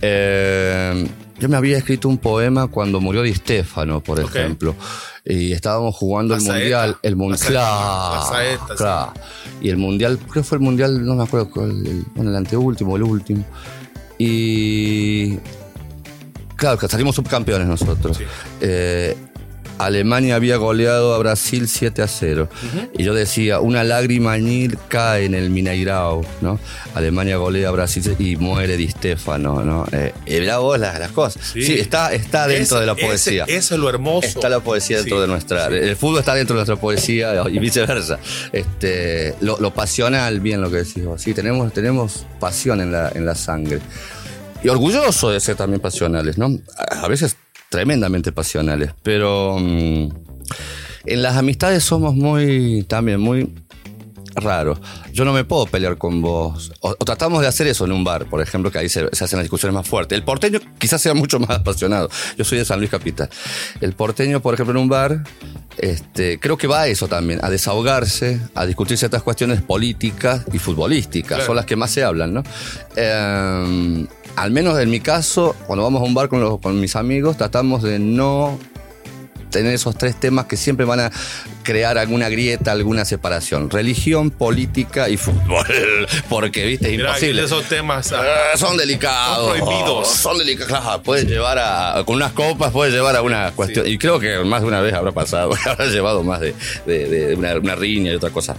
Eh, 0.00 1.06
yo 1.38 1.48
me 1.48 1.56
había 1.56 1.78
escrito 1.78 2.08
un 2.08 2.18
poema 2.18 2.66
cuando 2.68 3.00
murió 3.00 3.22
Di 3.22 3.34
Stefano, 3.34 4.00
por 4.00 4.20
Ok. 4.20 4.34
ejemplo. 4.34 4.74
Y 5.24 5.52
estábamos 5.52 5.94
jugando 5.94 6.34
La 6.34 6.38
el 6.40 6.44
saeta. 6.44 6.58
mundial. 6.60 6.96
El 7.02 7.16
mundial. 7.16 7.40
saeta, 8.28 8.66
sí. 8.70 8.74
claro. 8.76 9.12
Y 9.60 9.68
el 9.70 9.76
mundial, 9.76 10.18
creo 10.18 10.32
que 10.32 10.42
fue 10.42 10.58
el 10.58 10.64
mundial, 10.64 11.04
no 11.04 11.14
me 11.14 11.22
acuerdo, 11.22 11.64
el, 11.64 12.04
bueno, 12.16 12.30
el 12.30 12.36
anteúltimo, 12.36 12.96
el 12.96 13.04
último. 13.04 13.44
Y. 14.18 15.38
Claro, 16.56 16.78
que 16.78 16.86
salimos 16.88 17.14
subcampeones 17.16 17.66
nosotros. 17.66 18.16
Sí. 18.16 18.24
Eh, 18.60 19.16
Alemania 19.84 20.36
había 20.36 20.56
goleado 20.56 21.14
a 21.14 21.18
Brasil 21.18 21.68
7 21.68 22.02
a 22.02 22.08
0. 22.08 22.48
Y 22.96 23.02
yo 23.04 23.14
decía, 23.14 23.60
una 23.60 23.84
lágrima 23.84 24.32
añil 24.32 24.78
cae 24.88 25.24
en 25.24 25.34
el 25.34 25.50
Mineirao, 25.50 26.24
¿no? 26.40 26.58
Alemania 26.94 27.36
golea 27.36 27.68
a 27.68 27.72
Brasil 27.72 28.14
y 28.18 28.36
muere 28.36 28.76
Di 28.76 28.88
Stefano, 28.88 29.62
¿no? 29.64 29.86
Eh, 29.92 30.12
y 30.26 30.40
mirá 30.40 30.58
vos 30.58 30.78
las, 30.78 30.98
las 30.98 31.12
cosas. 31.12 31.42
Sí. 31.52 31.62
Sí, 31.62 31.74
está, 31.78 32.12
está 32.12 32.46
dentro 32.46 32.78
de 32.80 32.86
la 32.86 32.94
poesía. 32.94 33.44
Eso 33.48 33.74
es 33.74 33.80
lo 33.80 33.88
hermoso. 33.88 34.26
Está 34.26 34.48
la 34.48 34.60
poesía 34.60 34.98
dentro 34.98 35.16
Sí, 35.16 35.20
de 35.22 35.26
nuestra. 35.28 35.68
sí. 35.68 35.74
El 35.74 35.96
fútbol 35.96 36.20
está 36.20 36.34
dentro 36.34 36.54
de 36.54 36.58
nuestra 36.60 36.76
poesía 36.76 37.42
y 37.50 37.58
viceversa. 37.58 38.18
Este, 38.52 39.34
lo, 39.40 39.58
lo 39.58 39.72
pasional, 39.72 40.40
bien 40.40 40.60
lo 40.60 40.70
que 40.70 40.78
decís 40.78 41.04
vos. 41.04 41.20
Sí, 41.22 41.34
tenemos, 41.34 41.72
tenemos 41.72 42.26
pasión 42.40 42.80
en 42.80 42.92
la, 42.92 43.10
en 43.14 43.26
la 43.26 43.34
sangre. 43.34 43.80
Y 44.64 44.68
orgulloso 44.68 45.30
de 45.30 45.40
ser 45.40 45.56
también 45.56 45.80
pasionales, 45.80 46.38
¿no? 46.38 46.56
A 46.76 47.08
veces 47.08 47.36
tremendamente 47.72 48.32
pasionales, 48.32 48.92
pero 49.02 49.56
mm, 49.58 50.08
en 51.06 51.22
las 51.22 51.38
amistades 51.38 51.82
somos 51.82 52.14
muy, 52.14 52.84
también 52.86 53.18
muy 53.18 53.50
raros. 54.34 54.78
Yo 55.12 55.24
no 55.24 55.32
me 55.32 55.44
puedo 55.44 55.66
pelear 55.66 55.98
con 55.98 56.20
vos. 56.22 56.72
O, 56.80 56.90
o 56.90 57.04
tratamos 57.04 57.40
de 57.42 57.48
hacer 57.48 57.66
eso 57.66 57.84
en 57.84 57.92
un 57.92 58.04
bar, 58.04 58.26
por 58.26 58.40
ejemplo, 58.40 58.70
que 58.70 58.78
ahí 58.78 58.88
se, 58.88 59.08
se 59.14 59.24
hacen 59.24 59.38
las 59.38 59.44
discusiones 59.44 59.74
más 59.74 59.86
fuertes. 59.88 60.16
El 60.16 60.24
porteño 60.24 60.60
quizás 60.78 61.00
sea 61.02 61.14
mucho 61.14 61.38
más 61.40 61.50
apasionado. 61.50 62.08
Yo 62.36 62.44
soy 62.44 62.58
de 62.58 62.64
San 62.64 62.78
Luis 62.78 62.90
Capital. 62.90 63.28
El 63.80 63.92
porteño, 63.94 64.40
por 64.40 64.54
ejemplo, 64.54 64.72
en 64.72 64.82
un 64.82 64.88
bar, 64.88 65.24
este, 65.78 66.38
creo 66.40 66.56
que 66.56 66.66
va 66.66 66.82
a 66.82 66.86
eso 66.88 67.08
también, 67.08 67.40
a 67.42 67.50
desahogarse, 67.50 68.40
a 68.54 68.66
discutir 68.66 68.98
ciertas 68.98 69.22
cuestiones 69.22 69.62
políticas 69.62 70.44
y 70.52 70.58
futbolísticas, 70.58 71.28
Claro. 71.38 71.46
son 71.46 71.56
las 71.56 71.66
que 71.66 71.76
más 71.76 71.90
se 71.90 72.04
hablan, 72.04 72.34
¿no? 72.34 72.42
Eh, 72.96 74.06
al 74.36 74.50
menos 74.50 74.78
en 74.78 74.90
mi 74.90 75.00
caso, 75.00 75.54
cuando 75.66 75.82
vamos 75.82 76.00
a 76.00 76.04
un 76.04 76.14
bar 76.14 76.28
con, 76.28 76.40
los- 76.40 76.60
con 76.60 76.78
mis 76.80 76.96
amigos, 76.96 77.36
tratamos 77.36 77.82
de 77.82 77.98
no 77.98 78.58
tener 79.52 79.72
esos 79.72 79.96
tres 79.96 80.18
temas 80.18 80.46
que 80.46 80.56
siempre 80.56 80.84
van 80.84 80.98
a 80.98 81.12
crear 81.62 81.98
alguna 81.98 82.28
grieta, 82.28 82.72
alguna 82.72 83.04
separación. 83.04 83.70
Religión, 83.70 84.30
política 84.30 85.08
y 85.08 85.16
fútbol. 85.16 85.64
Porque, 86.28 86.66
viste, 86.66 86.88
es 86.88 87.00
imposible. 87.00 87.44
Esos 87.44 87.64
temas 87.68 88.12
ah, 88.12 88.24
son 88.56 88.76
delicados. 88.76 89.56
Son 89.58 89.66
prohibidos. 89.66 90.08
Son 90.08 90.38
delicados. 90.38 91.00
Puedes 91.04 91.26
llevar 91.26 91.58
a, 91.60 92.02
con 92.04 92.16
unas 92.16 92.32
copas, 92.32 92.72
puedes 92.72 92.92
llevar 92.92 93.14
a 93.14 93.22
una 93.22 93.52
cuestión. 93.52 93.86
Y 93.86 93.98
creo 93.98 94.18
que 94.18 94.38
más 94.40 94.62
de 94.62 94.68
una 94.68 94.80
vez 94.80 94.94
habrá 94.94 95.12
pasado, 95.12 95.52
habrá 95.66 95.86
llevado 95.86 96.24
más 96.24 96.40
de, 96.40 97.34
una, 97.36 97.74
riña 97.76 98.10
y 98.10 98.16
otra 98.16 98.30
cosa. 98.30 98.56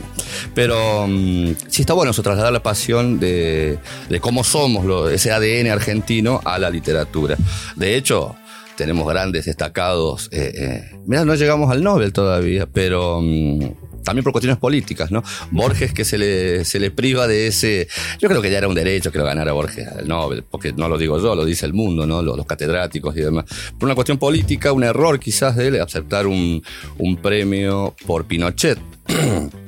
Pero 0.56 1.06
mm, 1.08 1.54
sí 1.68 1.82
está 1.82 1.94
bueno 1.94 2.12
eso, 2.12 2.24
trasladar 2.24 2.54
la 2.54 2.64
pasión 2.64 3.20
de, 3.20 3.80
cómo 4.22 4.44
somos, 4.44 5.12
ese 5.12 5.32
ADN 5.32 5.72
argentino 5.72 6.40
a 6.46 6.58
la 6.60 6.70
literatura. 6.70 7.36
De 7.76 7.96
hecho, 7.96 8.36
tenemos 8.76 9.08
grandes 9.08 9.46
destacados. 9.46 10.30
Eh, 10.32 10.52
eh, 10.56 10.92
mira, 11.06 11.26
no 11.26 11.36
llegamos 11.36 11.72
al 11.72 11.84
Nobel 11.84 12.14
todavía, 12.14 12.66
pero 12.66 13.20
mm, 13.22 14.04
también 14.04 14.24
por 14.24 14.34
cuestiones 14.34 14.60
políticas, 14.60 15.12
¿no? 15.12 15.24
Borges 15.52 15.94
que 15.94 16.06
se 16.06 16.18
le, 16.18 16.66
se 16.66 16.80
le 16.80 16.92
priva 16.92 17.28
de 17.28 17.48
ese... 17.48 17.88
Yo 18.20 18.30
creo 18.30 18.42
que 18.42 18.52
ya 18.52 18.58
era 18.58 18.68
un 18.68 18.76
derecho 18.76 19.12
que 19.12 19.18
lo 19.18 19.26
ganara 19.26 19.54
Borges 19.54 19.88
al 19.88 20.08
Nobel, 20.08 20.44
porque 20.44 20.74
no 20.74 20.90
lo 20.90 20.98
digo 20.98 21.20
yo, 21.20 21.36
lo 21.36 21.46
dice 21.46 21.66
el 21.66 21.74
mundo, 21.74 22.06
¿no? 22.06 22.22
Los, 22.22 22.46
catedráticos 22.46 23.16
y 23.16 23.22
demás. 23.22 23.46
Por 23.80 23.88
una 23.88 23.96
cuestión 23.96 24.18
política, 24.18 24.74
un 24.74 24.84
error 24.84 25.20
quizás 25.20 25.56
de 25.56 25.68
él 25.68 25.82
aceptar 25.82 26.28
un, 26.28 26.62
un 26.98 27.18
premio 27.18 27.96
por 28.06 28.26
Pinochet. 28.26 28.78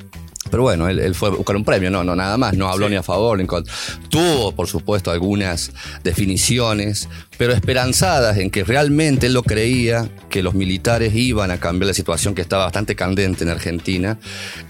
Pero 0.55 0.63
bueno, 0.63 0.87
él, 0.87 1.13
fue 1.15 1.27
a 1.27 1.31
buscar 1.33 1.57
un 1.57 1.65
premio, 1.65 1.91
no, 1.91 2.05
no 2.05 2.15
nada 2.15 2.37
más, 2.37 2.53
no 2.53 2.69
habló 2.69 2.87
ni 2.87 2.95
a 2.95 3.03
favor 3.03 3.35
ni 3.35 3.41
en 3.41 3.47
contra. 3.47 3.73
Tuvo, 4.07 4.53
por 4.53 4.67
supuesto, 4.67 5.11
algunas 5.11 5.73
definiciones, 6.01 7.09
pero 7.37 7.51
esperanzadas 7.51 8.37
en 8.37 8.49
que 8.49 8.63
realmente 8.63 9.25
él 9.27 9.33
lo 9.33 9.43
creía, 9.43 10.09
que 10.29 10.41
los 10.41 10.53
militares 10.53 11.13
iban 11.13 11.51
a 11.51 11.57
cambiar 11.57 11.87
la 11.87 11.93
situación 11.93 12.35
que 12.35 12.41
estaba 12.41 12.63
bastante 12.63 12.95
candente 12.95 13.43
en 13.43 13.49
Argentina 13.49 14.17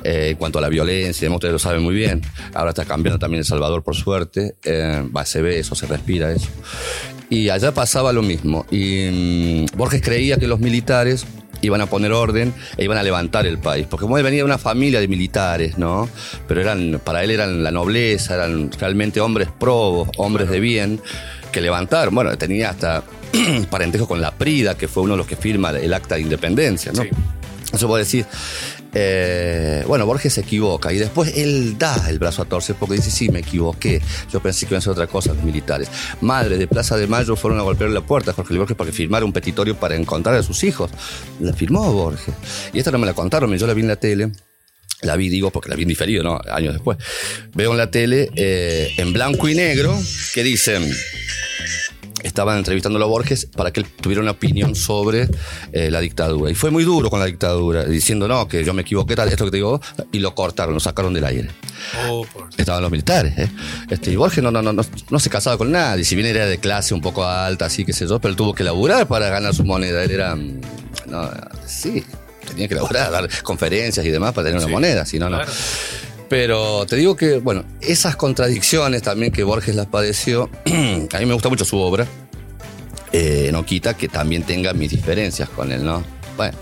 eh, 0.04 0.30
en 0.32 0.38
cuanto 0.38 0.58
a 0.58 0.64
la 0.64 0.70
violencia, 0.70 1.30
ustedes 1.30 1.52
lo 1.52 1.60
saben 1.60 1.84
muy 1.84 1.94
bien. 1.94 2.24
Ahora 2.56 2.72
está 2.72 2.86
cambiando 2.86 3.20
también 3.20 3.42
El 3.42 3.46
Salvador, 3.46 3.84
por 3.84 3.96
suerte. 3.96 4.56
Eh, 4.64 5.08
se 5.26 5.44
ve 5.44 5.60
eso, 5.60 5.76
se 5.76 5.86
respira 5.86 6.32
eso. 6.32 6.48
Y 7.30 7.50
allá 7.50 7.76
pasaba 7.76 8.12
lo 8.12 8.24
mismo. 8.24 8.66
Y 8.72 9.66
mm, 9.72 9.78
Borges 9.78 10.02
creía 10.02 10.38
que 10.38 10.48
los 10.48 10.60
militares 10.60 11.28
iban 11.66 11.82
a 11.82 11.88
poner 11.88 12.12
orden 12.12 12.54
e 12.78 12.84
iban 12.84 12.98
a 12.98 13.04
levantar 13.04 13.46
el 13.46 13.58
país. 13.58 13.88
Porque 13.90 14.04
como 14.04 14.18
él 14.18 14.24
venía 14.24 14.40
de 14.40 14.46
una 14.46 14.58
familia 14.58 15.00
de 15.00 15.08
militares, 15.08 15.78
¿no? 15.78 16.10
Pero 16.48 16.62
eran, 16.62 17.02
para 17.04 17.24
él 17.24 17.32
eran 17.32 17.64
la 17.64 17.72
nobleza, 17.72 18.36
eran 18.36 18.72
realmente 18.72 19.20
hombres 19.20 19.50
probos, 19.60 20.10
hombres 20.18 20.50
de 20.50 20.60
bien, 20.60 21.02
que 21.52 21.62
levantaron. 21.62 22.14
Bueno, 22.14 22.38
tenía 22.38 22.70
hasta 22.70 23.04
parentejo 23.70 24.08
con 24.08 24.22
la 24.22 24.32
Prida, 24.32 24.76
que 24.76 24.88
fue 24.88 25.04
uno 25.04 25.14
de 25.14 25.18
los 25.20 25.28
que 25.28 25.36
firma 25.36 25.72
el 25.72 25.94
acta 25.94 26.16
de 26.16 26.22
independencia, 26.22 26.92
¿no? 26.92 27.04
Eso 27.74 27.88
puede 27.88 28.04
decir, 28.04 28.26
eh, 28.94 29.84
bueno, 29.88 30.06
Borges 30.06 30.34
se 30.34 30.42
equivoca 30.42 30.94
y 30.94 30.98
después 30.98 31.34
él 31.36 31.78
da 31.78 32.10
el 32.10 32.20
brazo 32.20 32.44
a 32.44 32.46
torcer 32.46 32.76
porque 32.80 32.96
dice, 32.96 33.12
sí, 33.12 33.30
me 33.30 33.40
equivoqué. 33.40 34.02
Yo 34.32 34.40
pensé 34.40 34.66
que 34.66 34.74
iban 34.74 34.78
a 34.78 34.80
hacer 34.80 34.92
otra 34.92 35.08
cosa 35.08 35.34
los 35.34 35.44
militares. 35.44 35.90
Madre 36.22 36.58
de 36.58 36.68
Plaza 36.68 36.96
de 36.96 37.08
Mayo 37.08 37.36
fueron 37.36 37.60
a 37.60 37.64
golpear 37.64 37.90
la 37.90 38.02
puerta 38.02 38.32
a 38.32 38.34
Jorge 38.34 38.58
Borges 38.58 38.78
para 38.78 38.92
que 38.92 39.24
un 39.24 39.34
petitorio 39.34 39.76
para 39.76 39.96
encontrar 39.96 40.36
a 40.36 40.44
sus 40.44 40.64
hijos. 40.64 40.92
La 41.42 41.54
firmó 41.54 41.92
Borges. 41.92 42.34
Y 42.72 42.80
esta 42.80 42.92
no 42.92 42.98
me 42.98 43.06
la 43.06 43.14
contaron, 43.14 43.54
yo 43.58 43.68
la 43.68 43.74
vi 43.74 43.82
en 43.82 43.88
la 43.88 43.98
tele. 43.98 44.32
La 45.02 45.18
vi, 45.18 45.28
digo, 45.28 45.52
porque 45.52 45.70
la 45.70 45.76
vi 45.76 45.84
en 45.84 45.90
diferido, 45.90 46.24
¿no? 46.24 46.40
Años 46.50 46.74
después. 46.74 46.98
Veo 47.54 47.72
en 47.72 47.78
la 47.78 47.92
tele, 47.92 48.30
eh, 48.36 48.94
en 48.98 49.12
blanco 49.12 49.50
y 49.50 49.56
negro, 49.56 50.00
que 50.34 50.42
dicen 50.42 50.90
estaban 52.26 52.58
entrevistándolo 52.58 53.06
a 53.06 53.08
Borges 53.08 53.46
para 53.46 53.72
que 53.72 53.82
él 53.82 53.86
tuviera 53.86 54.22
una 54.22 54.32
opinión 54.32 54.76
sobre 54.76 55.30
eh, 55.72 55.92
la 55.92 56.00
dictadura. 56.00 56.52
Y 56.52 56.56
fue 56.56 56.72
muy 56.72 56.84
duro 56.84 57.10
con 57.10 57.20
la 57.20 57.28
dictadura, 57.28 57.86
diciendo, 57.86 58.28
no, 58.28 58.48
que 58.48 58.64
yo 58.64 58.74
me 58.74 58.82
equivoqué, 58.82 59.16
tal, 59.16 59.30
esto 59.30 59.46
que 59.46 59.52
te 59.52 59.58
digo, 59.58 59.80
y 60.12 60.20
lo 60.20 60.34
cortaron, 60.34 60.74
lo 60.74 60.80
sacaron 60.80 61.14
del 61.14 61.24
aire. 61.24 61.50
Oh, 62.10 62.26
Estaban 62.58 62.82
los 62.82 62.92
militares, 62.92 63.38
¿eh? 63.38 63.50
Este, 63.90 64.12
y 64.12 64.16
Borges 64.16 64.44
no, 64.44 64.50
no, 64.50 64.62
no, 64.62 64.74
no, 64.74 65.20
se 65.20 65.30
casaba 65.30 65.58
con 65.58 65.72
nadie, 65.72 66.04
si 66.04 66.16
bien 66.16 66.28
era 66.28 66.48
de 66.48 66.58
clase 66.58 66.94
un 66.94 67.02
poco 67.02 67.24
alta, 67.26 67.66
así 67.66 67.86
que 67.86 67.94
sé 67.94 68.08
yo, 68.08 68.20
pero 68.20 68.32
él 68.32 68.36
tuvo 68.36 68.54
que 68.54 68.64
laburar 68.64 69.08
para 69.08 69.30
ganar 69.30 69.54
su 69.54 69.64
moneda. 69.64 70.04
Él 70.04 70.12
era, 70.12 70.36
mm, 70.36 70.62
no, 71.08 71.30
sí, 71.68 72.04
tenía 72.48 72.68
que 72.68 72.76
laburar, 72.76 73.12
dar 73.12 73.30
conferencias 73.44 74.04
y 74.04 74.10
demás 74.10 74.34
para 74.34 74.48
tener 74.48 74.64
una 74.64 74.72
moneda, 74.72 75.06
si 75.06 75.20
no, 75.20 75.30
no. 75.30 75.40
Pero 76.28 76.86
te 76.86 76.96
digo 76.96 77.16
que, 77.16 77.38
bueno, 77.38 77.64
esas 77.82 78.16
contradicciones 78.16 79.04
también 79.04 79.32
que 79.32 79.44
Borges 79.44 79.76
las 79.76 79.88
padeció, 79.88 80.50
a 80.66 81.20
mí 81.20 81.26
me 81.26 81.34
gusta 81.34 81.50
mucho 81.50 81.66
su 81.66 81.78
obra, 81.78 82.08
eh, 83.12 83.50
no 83.52 83.66
quita 83.66 83.96
que 83.96 84.08
también 84.08 84.44
tenga 84.44 84.74
mis 84.74 84.92
diferencias 84.92 85.50
con 85.50 85.72
él, 85.72 85.86
¿no? 85.86 86.04
Bueno, 86.36 86.58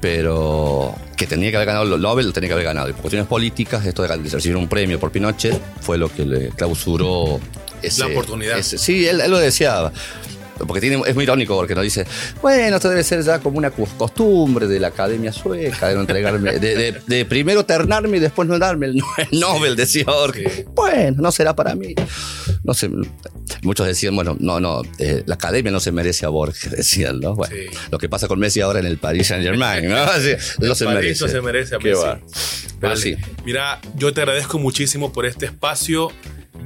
pero 0.00 0.94
que 1.16 1.26
tenía 1.26 1.50
que 1.50 1.56
haber 1.56 1.66
ganado 1.66 1.94
el 1.94 2.00
Nobel, 2.00 2.26
lo 2.26 2.32
tenía 2.32 2.48
que 2.48 2.54
haber 2.54 2.64
ganado. 2.64 2.88
Y 2.88 2.92
por 2.92 3.02
cuestiones 3.02 3.28
políticas, 3.28 3.84
esto 3.84 4.02
de 4.02 4.08
recibir 4.08 4.56
un 4.56 4.68
premio 4.68 4.98
por 4.98 5.10
Pinochet 5.10 5.60
fue 5.80 5.98
lo 5.98 6.12
que 6.12 6.24
le 6.24 6.48
clausuró 6.50 7.40
esa 7.82 8.06
la 8.06 8.12
oportunidad. 8.12 8.62
sí, 8.62 9.06
él, 9.06 9.22
lo 9.28 9.38
deseaba 9.38 9.92
porque 10.66 10.80
tiene, 10.80 11.02
es 11.06 11.14
muy 11.14 11.24
irónico 11.24 11.56
porque 11.56 11.74
nos 11.74 11.84
dice, 11.84 12.06
bueno, 12.42 12.76
esto 12.76 12.88
debe 12.88 13.04
ser 13.04 13.22
ya 13.22 13.38
como 13.40 13.58
una 13.58 13.70
costumbre 13.70 14.66
de 14.66 14.80
la 14.80 14.88
Academia 14.88 15.32
Sueca, 15.32 15.88
de 15.88 15.94
no 15.94 16.00
entregarme, 16.02 16.58
de, 16.58 17.24
primero 17.28 17.64
ternarme 17.64 18.16
y 18.16 18.20
después 18.20 18.48
no 18.48 18.58
darme 18.58 18.86
el, 18.86 19.02
Nobel, 19.32 19.76
decía 19.76 20.04
Jorge. 20.06 20.66
Bueno, 20.74 21.22
no 21.22 21.32
será 21.32 21.54
para 21.54 21.74
mí. 21.74 21.94
No 22.64 22.74
sé, 22.74 22.90
muchos 23.62 23.86
decían, 23.86 24.14
bueno, 24.14 24.36
no, 24.40 24.60
no, 24.60 24.82
eh, 24.98 25.22
la 25.26 25.34
Academia 25.34 25.70
no 25.70 25.80
se 25.80 25.92
merece 25.92 26.26
a 26.26 26.28
Borges, 26.28 26.70
decían, 26.76 27.20
¿no? 27.20 27.34
Bueno, 27.34 27.54
lo 27.90 27.98
que 27.98 28.08
pasa 28.08 28.28
con 28.28 28.38
Messi 28.38 28.60
ahora 28.60 28.80
en 28.80 28.86
el 28.86 28.98
Paris 28.98 29.28
Saint 29.28 29.44
Germain, 29.44 29.88
¿no? 29.88 29.96
no 30.58 30.74
se 30.74 30.86
merece. 30.86 31.28
Se 31.28 31.40
merece 31.40 31.74
a 31.76 31.78
Messi. 31.78 32.06
Pero 32.80 32.96
sí. 32.96 33.16
Mira, 33.44 33.80
yo 33.96 34.12
te 34.12 34.20
agradezco 34.20 34.58
muchísimo 34.58 35.12
por 35.12 35.26
este 35.26 35.46
espacio 35.46 36.12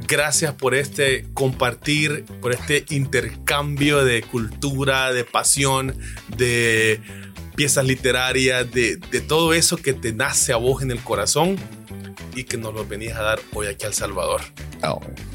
Gracias 0.08 0.54
por 0.54 0.74
este 0.74 1.26
compartir, 1.34 2.24
por 2.40 2.52
este 2.52 2.84
intercambio 2.90 4.04
de 4.04 4.22
cultura, 4.22 5.12
de 5.12 5.24
pasión, 5.24 5.96
de 6.36 7.00
piezas 7.54 7.84
literarias, 7.84 8.70
de, 8.70 8.96
todo 9.26 9.54
eso 9.54 9.76
que 9.76 9.92
te 9.92 10.12
nace 10.12 10.52
a 10.52 10.56
vos 10.56 10.82
en 10.82 10.90
el 10.90 11.00
corazón 11.00 11.56
y 12.34 12.44
que 12.44 12.56
nos 12.56 12.74
lo 12.74 12.86
venís 12.86 13.12
a 13.12 13.22
dar 13.22 13.40
hoy 13.54 13.66
aquí 13.66 13.84
al 13.84 13.94
Salvador. 13.94 14.40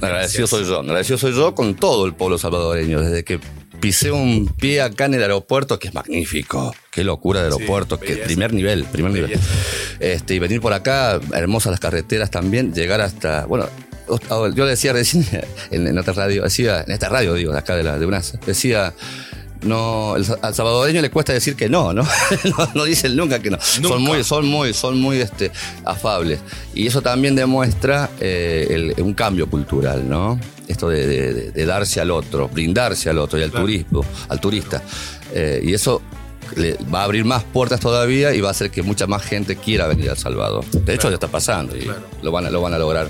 agradecido 0.02 0.48
soy 0.48 0.66
yo, 0.66 0.80
agradecido 0.80 1.18
soy 1.18 1.34
yo 1.34 1.54
con 1.54 1.76
todo 1.76 2.06
el 2.06 2.16
pueblo 2.16 2.38
salvadoreño, 2.38 3.02
desde 3.02 3.24
que 3.24 3.40
pisé 3.80 4.12
un 4.12 4.48
pie 4.48 4.82
acá 4.82 5.06
en 5.06 5.14
el 5.14 5.22
aeropuerto, 5.22 5.78
que 5.78 5.90
es 5.90 5.94
magnífico. 5.94 6.76
Qué 6.92 7.04
locura 7.04 7.42
de 7.42 7.48
aeropuerto, 7.48 8.00
que 8.00 8.18
primer 8.18 8.54
nivel, 8.54 8.86
primer 8.86 9.12
nivel. 9.12 9.40
Este, 10.00 10.36
y 10.36 10.40
venir 10.40 10.62
por 10.62 10.74
acá, 10.74 11.20
hermosas 11.34 11.72
las 11.72 11.80
carreteras 11.80 12.32
también, 12.32 12.74
llegar 12.74 13.02
hasta, 13.02 13.46
bueno, 13.46 13.68
yo 14.56 14.66
decía 14.66 14.94
recién 14.94 15.26
en, 15.72 15.98
otra 15.98 16.14
radio, 16.14 16.44
decía, 16.44 16.84
en 16.86 16.92
esta 16.92 17.10
radio 17.10 17.34
digo, 17.34 17.52
de 17.52 17.60
acá 17.60 17.76
de 17.76 17.84
la 17.84 18.00
de 18.00 18.06
UNASA, 18.06 18.40
decía, 18.46 18.94
no, 19.64 20.14
al 20.14 20.54
salvadoreño 20.54 21.02
le 21.02 21.10
cuesta 21.10 21.34
decir 21.34 21.56
que 21.56 21.70
no, 21.70 21.94
¿no? 21.94 22.06
no, 22.76 22.84
dicen 22.86 23.16
nunca 23.16 23.40
que 23.40 23.50
no. 23.50 23.60
Son 23.60 24.02
muy, 24.02 24.24
son 24.24 24.46
muy, 24.48 24.74
son 24.74 25.00
muy 25.00 25.18
este, 25.18 25.52
afables. 25.84 26.40
Y 26.74 26.88
eso 26.88 27.02
también 27.02 27.36
demuestra 27.36 28.10
eh, 28.20 28.94
un 29.00 29.14
cambio 29.14 29.50
cultural, 29.50 30.08
¿no? 30.08 30.40
Esto 30.68 30.90
de, 30.90 31.66
darse 31.66 32.02
al 32.02 32.12
otro, 32.12 32.50
brindarse 32.50 33.10
al 33.10 33.18
otro 33.18 33.40
y 33.40 33.44
al 33.44 33.52
turismo, 33.52 34.06
al 34.30 34.40
turista. 34.40 34.82
Eh, 35.34 35.62
y 35.64 35.74
eso 35.74 36.02
le 36.56 36.78
va 36.94 37.02
a 37.02 37.04
abrir 37.04 37.26
más 37.26 37.44
puertas 37.44 37.80
todavía 37.80 38.34
y 38.34 38.42
va 38.42 38.50
a 38.50 38.52
hacer 38.52 38.72
que 38.72 38.84
mucha 38.84 39.08
más 39.08 39.24
gente 39.24 39.56
quiera 39.56 39.88
venir 39.88 40.10
a 40.10 40.14
El 40.14 40.18
Salvador. 40.18 40.66
De 40.66 40.94
hecho, 40.94 41.10
ya 41.10 41.16
está 41.16 41.28
pasando 41.28 41.76
y 41.76 41.90
lo, 42.22 42.32
van 42.32 42.46
a, 42.46 42.50
lo 42.50 42.62
van 42.62 42.74
a 42.74 42.80
lograr. 42.80 43.10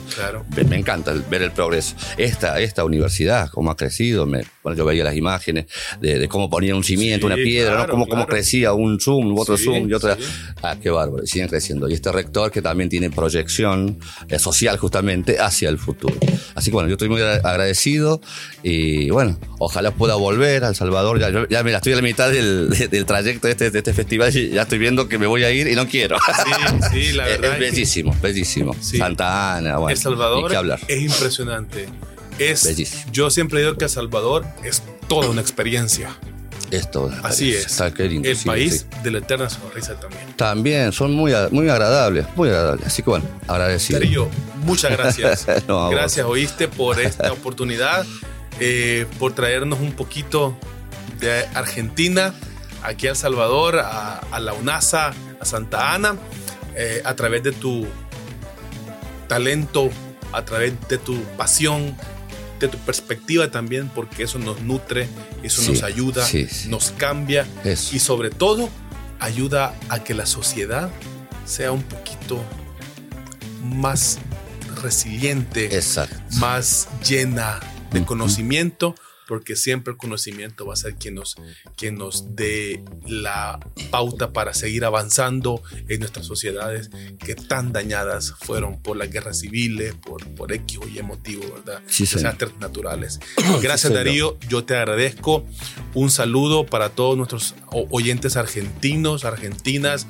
Me, 0.67 0.75
encanta 0.75 1.13
ver 1.29 1.41
el 1.41 1.51
progreso. 1.51 1.95
Esta, 2.17 2.59
esta 2.59 2.83
universidad, 2.83 3.49
cómo 3.49 3.71
ha 3.71 3.77
crecido, 3.77 4.25
me, 4.25 4.43
bueno, 4.67 4.77
yo 4.77 4.85
veía 4.85 5.05
las 5.05 5.15
imágenes 5.15 5.65
de, 6.01 6.27
cómo 6.27 6.49
ponían 6.49 6.75
un 6.75 6.83
cimiento, 6.83 7.25
una 7.25 7.35
piedra, 7.35 7.77
¿no? 7.77 7.87
cómo, 7.87 8.05
cómo 8.05 8.25
crecía 8.27 8.73
un 8.73 8.99
zoom, 8.99 9.37
otro 9.37 9.57
zoom 9.57 9.89
y 9.89 9.93
otra. 9.93 10.17
Ah, 10.61 10.75
qué 10.81 10.89
bárbaro, 10.89 11.25
siguen 11.25 11.47
creciendo. 11.47 11.87
Y 11.87 11.93
este 11.93 12.11
rector 12.11 12.51
que 12.51 12.61
también 12.61 12.89
tiene 12.89 13.09
proyección 13.09 13.97
eh, 14.27 14.39
social 14.39 14.77
justamente 14.77 15.39
hacia 15.39 15.69
el 15.69 15.77
futuro. 15.77 16.15
Así 16.53 16.69
que 16.69 16.73
bueno, 16.73 16.89
yo 16.89 16.95
estoy 16.95 17.07
muy 17.07 17.21
agradecido 17.21 18.19
y 18.61 19.09
bueno, 19.09 19.39
ojalá 19.59 19.91
pueda 19.91 20.15
volver 20.15 20.65
a 20.65 20.69
El 20.69 20.75
Salvador. 20.75 21.19
Ya, 21.19 21.47
ya 21.49 21.63
mira, 21.63 21.77
estoy 21.77 21.93
a 21.93 21.95
la 21.95 22.01
mitad 22.01 22.29
del, 22.29 22.69
del 22.69 23.05
trayecto 23.05 23.47
de 23.47 23.51
este, 23.51 23.71
de 23.71 23.79
este 23.79 23.93
festival 23.93 24.35
y 24.35 24.49
ya 24.49 24.63
estoy 24.63 24.79
viendo 24.79 25.07
que 25.07 25.17
me 25.17 25.27
voy 25.27 25.45
a 25.45 25.51
ir 25.51 25.67
y 25.67 25.75
no 25.75 25.87
quiero. 25.87 26.17
Sí, 26.19 26.89
sí, 26.91 27.13
la 27.13 27.25
verdad. 27.27 27.53
Es, 27.53 27.59
bellísimo, 27.59 28.13
bellísimo. 28.21 28.75
Santa 28.81 29.55
Ana, 29.55 29.77
bueno. 29.77 29.91
El 29.91 29.97
Salvador 29.97 30.51
es 30.87 31.01
impresionante. 31.01 31.87
Es, 32.39 32.65
bellísimo. 32.65 33.03
Yo 33.11 33.29
siempre 33.29 33.59
digo 33.61 33.75
que 33.77 33.85
El 33.85 33.89
Salvador 33.89 34.45
es 34.63 34.83
toda 35.07 35.29
una 35.29 35.41
experiencia. 35.41 36.15
Es 36.71 36.91
toda 36.91 37.19
Así 37.21 37.53
es. 37.53 37.79
el 37.79 38.37
país 38.45 38.87
de 39.03 39.11
la 39.11 39.19
eterna 39.19 39.49
sonrisa 39.49 39.97
también. 39.99 40.33
También, 40.35 40.91
son 40.91 41.13
muy, 41.13 41.33
muy 41.51 41.69
agradables, 41.69 42.25
muy 42.35 42.49
agradables. 42.49 42.87
Así 42.87 43.03
que 43.03 43.09
bueno, 43.09 43.25
agradecido. 43.47 43.99
Darío, 43.99 44.29
muchas 44.63 44.91
gracias. 44.91 45.45
gracias, 45.67 46.25
oíste, 46.25 46.67
por 46.67 46.99
esta 46.99 47.31
oportunidad, 47.31 48.05
eh, 48.59 49.05
por 49.17 49.33
traernos 49.33 49.79
un 49.79 49.93
poquito 49.93 50.57
de 51.19 51.45
Argentina 51.53 52.33
aquí 52.83 53.07
a 53.07 53.11
El 53.11 53.15
Salvador, 53.15 53.79
a, 53.79 54.39
la 54.39 54.53
UNASA, 54.53 55.13
a 55.39 55.45
Santa 55.45 55.93
Ana, 55.93 56.15
eh, 56.75 57.01
a 57.05 57.15
través 57.15 57.43
de 57.43 57.51
tu 57.51 57.87
talento, 59.27 59.89
a 60.33 60.43
través 60.43 60.73
de 60.87 60.97
tu 60.97 61.21
pasión, 61.37 61.95
de 62.59 62.67
tu 62.67 62.77
perspectiva 62.79 63.51
también, 63.51 63.89
porque 63.93 64.23
eso 64.23 64.39
nos 64.39 64.61
nutre, 64.61 65.07
eso 65.43 65.61
nos 65.69 65.83
ayuda, 65.83 66.27
nos 66.67 66.91
cambia 66.91 67.47
y 67.91 67.99
sobre 67.99 68.29
todo 68.29 68.69
ayuda 69.19 69.75
a 69.89 70.03
que 70.03 70.13
la 70.13 70.25
sociedad 70.25 70.89
sea 71.45 71.71
un 71.71 71.83
poquito 71.83 72.43
más 73.63 74.19
resiliente, 74.81 75.69
más 76.39 76.87
llena 77.07 77.59
de 77.91 78.03
conocimiento 78.03 78.95
porque 79.27 79.55
siempre 79.55 79.91
el 79.91 79.97
conocimiento 79.97 80.65
va 80.65 80.73
a 80.73 80.77
ser 80.77 80.95
quien 80.95 81.15
nos, 81.15 81.35
quien 81.75 81.95
nos 81.95 82.35
dé 82.35 82.83
la 83.05 83.59
pauta 83.91 84.31
para 84.31 84.53
seguir 84.53 84.85
avanzando 84.85 85.61
en 85.87 85.99
nuestras 85.99 86.25
sociedades 86.25 86.89
que 87.19 87.35
tan 87.35 87.73
dañadas 87.73 88.33
fueron 88.39 88.81
por 88.81 88.97
las 88.97 89.09
guerras 89.09 89.39
civiles, 89.39 89.93
por, 89.95 90.25
por 90.35 90.53
X 90.53 90.79
o 90.81 90.87
Y 90.87 91.01
motivo, 91.03 91.43
¿verdad? 91.53 91.81
Desastres 91.85 92.57
naturales. 92.59 93.19
Gracias 93.61 93.93
Darío, 93.93 94.37
yo 94.47 94.63
te 94.63 94.75
agradezco. 94.75 95.45
Un 95.93 96.09
saludo 96.09 96.65
para 96.65 96.89
todos 96.89 97.17
nuestros 97.17 97.55
oyentes 97.71 98.37
argentinos, 98.37 99.25
argentinas, 99.25 100.07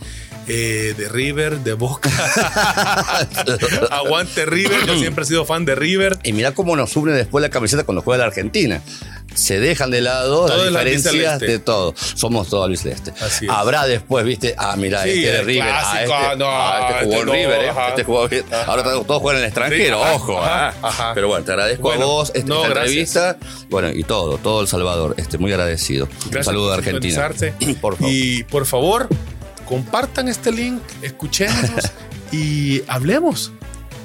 eh, 0.47 0.93
de 0.97 1.09
River, 1.09 1.59
de 1.59 1.73
Boca. 1.73 2.09
Aguante 3.91 4.45
River, 4.45 4.85
yo 4.85 4.97
siempre 4.97 5.23
he 5.23 5.27
sido 5.27 5.45
fan 5.45 5.65
de 5.65 5.75
River. 5.75 6.19
Y 6.23 6.33
mira 6.33 6.53
cómo 6.53 6.75
nos 6.75 6.95
une 6.95 7.11
después 7.11 7.41
la 7.41 7.49
camiseta 7.49 7.83
cuando 7.83 8.01
juega 8.01 8.19
la 8.19 8.27
Argentina 8.27 8.81
se 9.37 9.59
dejan 9.59 9.91
de 9.91 10.01
lado 10.01 10.47
las 10.47 10.83
diferencias 10.83 11.39
de 11.39 11.59
todo. 11.59 11.93
Somos 11.95 12.49
todos 12.49 12.67
Luis 12.67 12.81
Celeste. 12.81 13.13
Habrá 13.49 13.85
después, 13.85 14.25
viste, 14.25 14.55
ah, 14.57 14.75
mira, 14.75 15.05
este 15.05 15.31
de 15.31 15.43
River. 15.43 15.69
ah, 15.71 16.01
este, 16.01 16.13
ah, 16.13 16.35
no, 16.35 16.45
ah, 16.47 16.89
este 16.89 17.05
jugó 17.05 17.17
este 17.17 17.31
River, 17.31 17.61
eh, 17.61 17.71
este 17.89 18.03
jugó 18.03 18.27
bien. 18.27 18.45
Ahora 18.65 18.83
todos 18.83 19.21
juegan 19.21 19.39
en 19.39 19.43
el 19.43 19.49
extranjero, 19.49 20.01
ojo. 20.01 20.39
Ah. 20.41 21.11
Pero 21.13 21.27
bueno, 21.27 21.45
te 21.45 21.51
agradezco 21.51 21.91
a 21.91 21.97
vos 21.97 22.31
esta 22.33 22.65
entrevista. 22.65 23.37
Bueno, 23.69 23.91
y 23.91 24.03
todo, 24.03 24.37
todo 24.39 24.61
El 24.61 24.67
Salvador. 24.67 25.13
Este, 25.17 25.37
muy 25.37 25.51
agradecido. 25.51 26.09
Un 26.33 26.43
saludo 26.43 26.69
de 26.69 26.77
Argentina. 26.77 27.29
Por 27.81 27.97
favor. 27.97 28.11
Y 28.11 28.43
por 28.43 28.65
favor, 28.65 29.07
compartan 29.67 30.27
este 30.27 30.51
link, 30.51 30.81
escuchémonos 31.01 31.91
y 32.31 32.81
hablemos. 32.87 33.51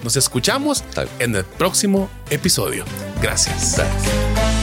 Nos 0.02 0.16
escuchamos 0.16 0.82
en 1.20 1.36
el 1.36 1.44
próximo 1.44 2.10
episodio. 2.30 2.84
Gracias. 3.20 3.76
Gracias. 3.76 4.61